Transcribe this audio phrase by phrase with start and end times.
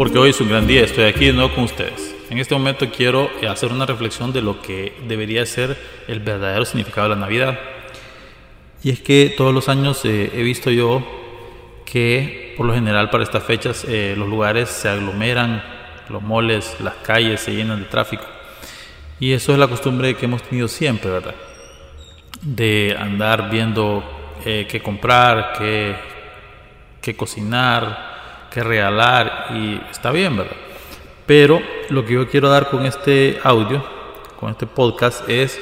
[0.00, 2.16] porque hoy es un gran día, estoy aquí de nuevo con ustedes.
[2.30, 5.76] En este momento quiero hacer una reflexión de lo que debería ser
[6.08, 7.60] el verdadero significado de la Navidad.
[8.82, 11.06] Y es que todos los años eh, he visto yo
[11.84, 15.62] que por lo general para estas fechas eh, los lugares se aglomeran,
[16.08, 18.24] los moles, las calles se llenan de tráfico.
[19.18, 21.34] Y eso es la costumbre que hemos tenido siempre, ¿verdad?
[22.40, 24.02] De andar viendo
[24.46, 25.94] eh, qué comprar, qué,
[27.02, 28.09] qué cocinar,
[28.50, 30.56] qué regalar, y está bien, ¿verdad?
[31.26, 33.84] Pero lo que yo quiero dar con este audio,
[34.38, 35.60] con este podcast, es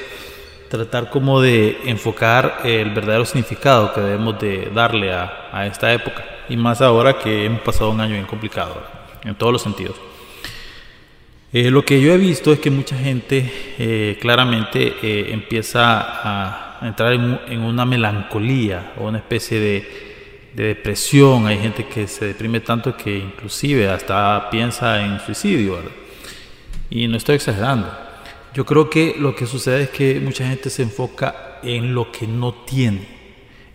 [0.69, 6.23] tratar como de enfocar el verdadero significado que debemos de darle a, a esta época.
[6.49, 8.81] Y más ahora que hemos pasado un año bien complicado,
[9.23, 9.95] en todos los sentidos.
[11.51, 16.87] Eh, lo que yo he visto es que mucha gente eh, claramente eh, empieza a
[16.87, 20.08] entrar en, una melancolía o una especie de,
[20.53, 21.47] depresión.
[21.47, 25.79] Hay gente que se deprime tanto que inclusive hasta piensa en suicidio.
[26.89, 27.91] Y no estoy exagerando.
[28.53, 32.25] Yo creo que lo que sucede es que mucha gente se enfoca en lo que
[32.27, 33.19] no tiene.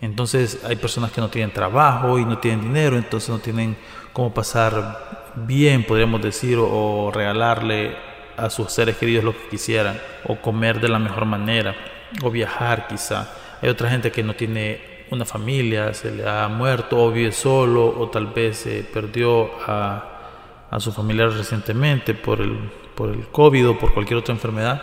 [0.01, 3.75] Entonces hay personas que no tienen trabajo y no tienen dinero, entonces no tienen
[4.13, 7.95] cómo pasar bien, podríamos decir, o, regalarle
[8.37, 11.75] a sus seres queridos lo que quisieran, o comer de la mejor manera,
[12.21, 13.29] o viajar quizá.
[13.61, 17.87] Hay otra gente que no tiene una familia, se le ha muerto, o vive solo,
[17.87, 23.69] o tal vez se perdió a, a su familiar recientemente por el, por el COVID
[23.69, 24.81] o por cualquier otra enfermedad.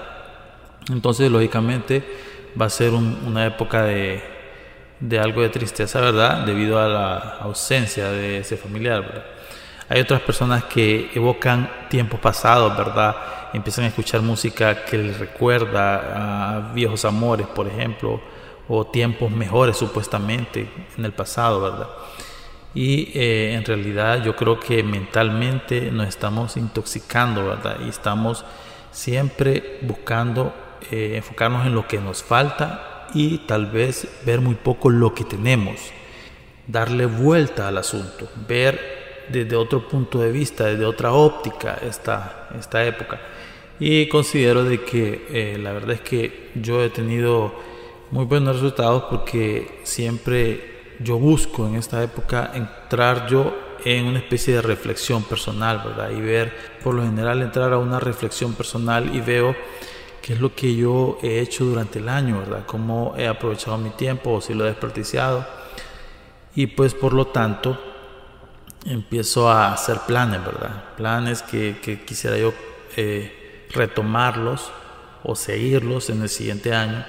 [0.90, 2.04] Entonces, lógicamente,
[2.60, 4.22] va a ser una época de,
[5.00, 6.44] de algo de tristeza, ¿verdad?
[6.46, 9.24] Debido a la ausencia de ese familiar, ¿verdad?
[9.88, 13.14] Hay otras personas que evocan tiempos pasados, ¿verdad?
[13.52, 18.20] Empiezan a escuchar música que les recuerda a viejos amores, por ejemplo,
[18.74, 21.88] o tiempos mejores supuestamente en el pasado, ¿verdad?
[22.74, 27.76] Y eh, en realidad yo creo que mentalmente nos estamos intoxicando, ¿verdad?
[27.84, 28.46] Y estamos
[28.90, 30.54] siempre buscando
[30.90, 35.24] eh, enfocarnos en lo que nos falta y tal vez ver muy poco lo que
[35.24, 35.76] tenemos,
[36.66, 42.82] darle vuelta al asunto, ver desde otro punto de vista, desde otra óptica esta, esta
[42.86, 43.20] época.
[43.78, 47.71] Y considero de que eh, la verdad es que yo he tenido
[48.12, 53.56] muy buenos resultados porque siempre yo busco en esta época entrar yo
[53.86, 56.10] en una especie de reflexión personal, ¿verdad?
[56.10, 56.52] Y ver,
[56.84, 59.56] por lo general, entrar a una reflexión personal y veo
[60.20, 62.64] qué es lo que yo he hecho durante el año, ¿verdad?
[62.66, 65.46] Cómo he aprovechado mi tiempo o si lo he desperdiciado.
[66.54, 67.82] Y pues por lo tanto,
[68.84, 70.84] empiezo a hacer planes, ¿verdad?
[70.98, 72.52] Planes que, quisiera yo
[72.94, 74.70] eh, retomarlos
[75.24, 77.06] o seguirlos en el siguiente año.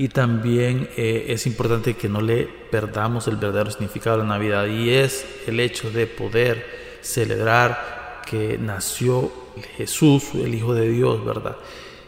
[0.00, 4.64] Y también eh, es importante que no le perdamos el verdadero significado de la Navidad
[4.64, 6.64] y es el hecho de poder
[7.02, 9.30] celebrar que nació
[9.76, 11.54] Jesús, el Hijo de Dios, ¿verdad?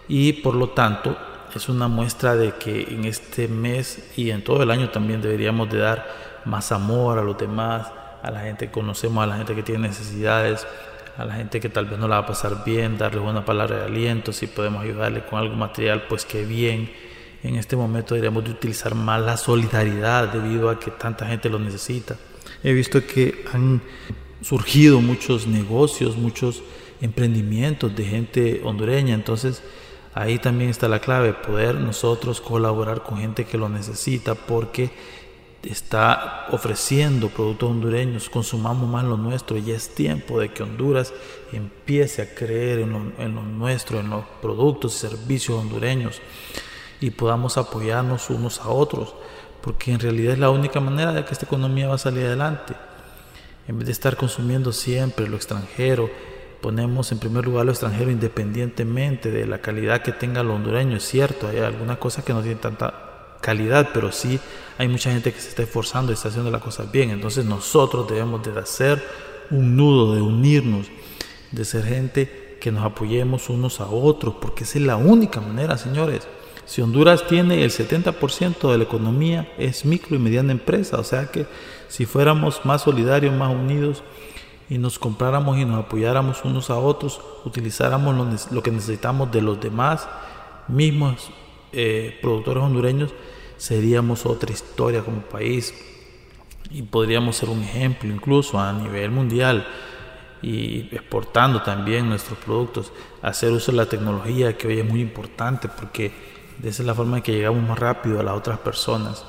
[0.09, 1.19] Y por lo tanto
[1.55, 5.69] es una muestra de que en este mes y en todo el año también deberíamos
[5.69, 6.09] de dar
[6.47, 7.93] más amor a los demás,
[8.23, 10.67] a la gente que conocemos, a la gente que tiene necesidades,
[11.19, 13.81] a la gente que tal vez no la va a pasar bien, darle una palabra
[13.81, 17.12] de aliento, si podemos ayudarle con algo material, pues qué bien.
[17.43, 21.59] En este momento deberíamos de utilizar más la solidaridad debido a que tanta gente lo
[21.59, 22.17] necesita.
[22.63, 23.83] He visto que han
[24.43, 26.63] surgido muchos negocios, muchos
[27.01, 29.63] emprendimientos de gente hondureña, entonces
[30.15, 34.91] ahí también está la clave, poder nosotros colaborar con gente que lo necesita porque
[35.65, 41.13] está ofreciendo productos hondureños, consumamos más lo nuestro y es tiempo de que Honduras
[41.53, 46.21] empiece a creer en lo, nuestro, en los productos y servicios hondureños
[47.03, 49.15] y podamos apoyarnos unos a otros,
[49.61, 52.75] porque en realidad es la única manera de que esta economía va a salir adelante.
[53.69, 56.11] En vez de estar consumiendo siempre lo extranjero,
[56.61, 60.97] ponemos en primer lugar lo extranjero independientemente de la calidad que tenga lo hondureño.
[60.97, 64.39] Es cierto, hay algunas cosas que no tienen tanta calidad, pero sí
[64.79, 67.11] hay mucha gente que se está esforzando y está haciendo las cosas bien.
[67.11, 69.03] Entonces nosotros debemos de hacer
[69.51, 70.87] un nudo, de unirnos,
[71.51, 75.77] de ser gente que nos apoyemos unos a otros, porque esa es la única manera,
[75.77, 76.27] señores.
[76.65, 81.27] Si Honduras tiene el 70% de la economía es micro y mediana empresa, o sea
[81.27, 81.47] que
[81.89, 84.03] si fuéramos más solidarios, más unidos
[84.71, 89.61] y nos compráramos y nos apoyáramos unos a otros, utilizáramos lo, que necesitamos de los
[89.61, 90.09] demás
[90.69, 91.31] mismos
[91.73, 93.13] eh, productores hondureños,
[93.57, 95.75] seríamos otra historia como país.
[96.71, 99.67] Y podríamos ser un ejemplo incluso a nivel mundial
[100.41, 105.69] y exportando también nuestros productos, hacer uso de la tecnología que hoy es muy importante
[105.69, 109.25] porque de esa es la forma en que llegamos más rápido a las otras personas.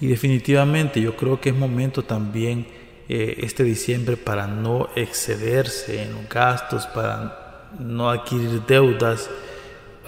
[0.00, 2.66] Y definitivamente yo creo que es momento también
[3.08, 9.30] eh, este diciembre para no excederse en los gastos, para no adquirir deudas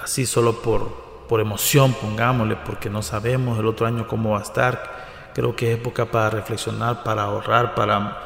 [0.02, 4.42] así solo por, por emoción, pongámosle, porque no sabemos el otro año cómo va a
[4.42, 5.30] estar.
[5.34, 8.22] Creo que es época para reflexionar, para ahorrar, para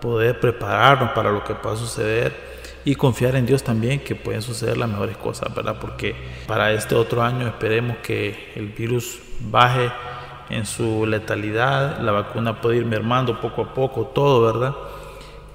[0.00, 2.49] poder prepararnos para lo que pueda suceder
[2.84, 5.76] y confiar en Dios también que pueden suceder las mejores cosas, ¿verdad?
[5.80, 6.14] Porque
[6.46, 9.90] para este otro año esperemos que el virus baje
[10.48, 14.74] en su letalidad, la vacuna puede ir mermando poco a poco todo, ¿verdad?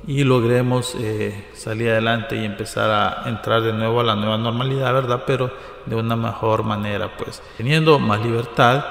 [0.07, 4.93] Y logremos eh, salir adelante y empezar a entrar de nuevo a la nueva normalidad,
[4.93, 5.23] ¿verdad?
[5.25, 5.51] Pero
[5.85, 8.85] de una mejor manera, pues teniendo más libertad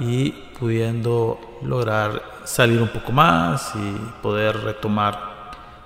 [0.00, 5.36] y pudiendo lograr salir un poco más y poder retomar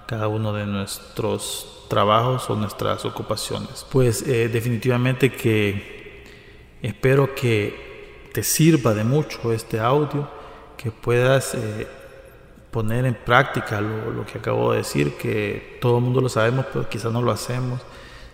[0.06, 3.84] cada uno de nuestros trabajos o nuestras ocupaciones.
[3.90, 6.24] Pues eh, definitivamente que
[6.80, 10.30] espero que te sirva de mucho este audio,
[10.76, 11.88] que puedas eh,
[12.70, 16.88] poner en práctica lo, que acabo de decir, que todo el mundo lo sabemos, pero
[16.88, 17.80] quizás no lo hacemos.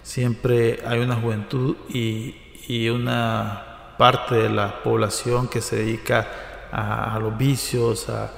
[0.02, 2.42] Siempre hay una juventud y,
[2.90, 6.28] una parte de la población que se dedica
[6.72, 8.30] a, a los vicios, a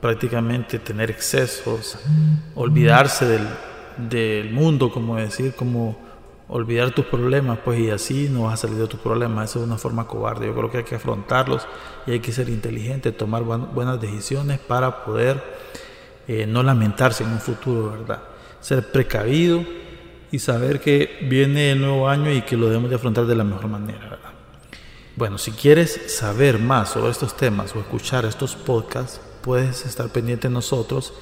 [0.00, 1.98] prácticamente tener excesos,
[2.54, 3.46] olvidarse del,
[3.98, 5.98] del mundo, como decir, como
[6.48, 9.50] olvidar tus problemas, pues y así no vas a salir de tus problemas.
[9.50, 10.46] Eso es una forma cobarde.
[10.46, 11.66] Yo creo que hay que afrontarlos
[12.06, 15.42] y hay que ser inteligente, tomar buenas decisiones para poder
[16.28, 18.22] eh, no lamentarse en un futuro, ¿verdad?
[18.60, 19.64] Ser precavido
[20.30, 23.44] y saber que viene el nuevo año y que lo debemos de afrontar de la
[23.44, 24.30] mejor manera, ¿verdad?
[25.16, 30.48] Bueno, si quieres saber más sobre estos temas o escuchar estos podcasts, puedes estar pendiente
[30.48, 31.14] de nosotros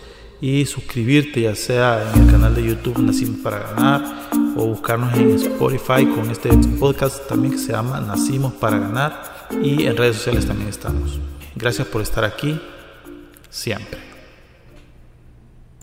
[0.44, 5.30] y suscribirte ya sea en el canal de YouTube Nacimos para Ganar o buscarnos en
[5.36, 10.44] Spotify con este podcast también que se llama Nacimos para Ganar y en redes sociales
[10.44, 11.18] también estamos.
[11.54, 12.60] Gracias por estar aquí
[13.48, 14.13] siempre.